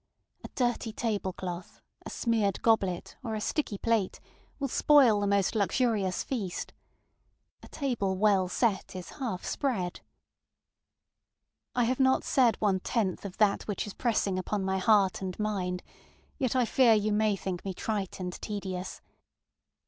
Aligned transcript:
A 0.43 0.47
dirty 0.55 0.91
table 0.91 1.31
cloth, 1.31 1.79
a 2.03 2.09
smeared 2.09 2.63
goblet, 2.63 3.17
or 3.23 3.35
a 3.35 3.39
sticky 3.39 3.77
plate, 3.77 4.19
will 4.57 4.67
spoil 4.67 5.19
the 5.21 5.27
most 5.27 5.53
luxurious 5.53 6.23
feast. 6.23 6.73
A 7.61 7.67
table 7.67 8.17
well 8.17 8.49
set 8.49 8.95
is 8.95 9.09
half 9.21 9.45
spread. 9.45 9.99
I 11.75 11.83
have 11.83 11.99
not 11.99 12.23
said 12.23 12.55
one 12.59 12.79
tenth 12.79 13.25
of 13.25 13.37
that 13.37 13.67
which 13.67 13.85
is 13.85 13.93
pressing 13.93 14.39
upon 14.39 14.65
my 14.65 14.79
heart 14.79 15.21
and 15.21 15.37
mind, 15.37 15.83
yet 16.39 16.55
I 16.55 16.65
fear 16.65 16.95
you 16.95 17.13
may 17.13 17.35
think 17.35 17.63
me 17.63 17.75
trite 17.75 18.19
and 18.19 18.33
tedious. 18.41 19.01